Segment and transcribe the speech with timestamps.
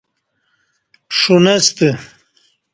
[1.17, 1.89] ݜُنستہ